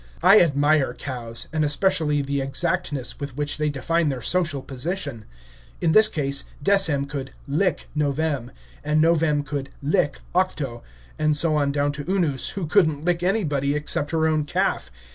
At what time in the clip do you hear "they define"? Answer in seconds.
3.59-4.09